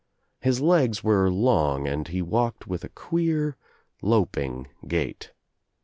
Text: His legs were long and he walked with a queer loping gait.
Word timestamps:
His 0.39 0.59
legs 0.61 1.03
were 1.03 1.29
long 1.29 1.87
and 1.87 2.07
he 2.07 2.23
walked 2.23 2.65
with 2.65 2.83
a 2.83 2.89
queer 2.89 3.55
loping 4.01 4.65
gait. 4.87 5.31